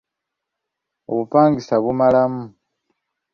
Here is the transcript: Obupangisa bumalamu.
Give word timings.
Obupangisa 1.11 1.75
bumalamu. 1.83 2.43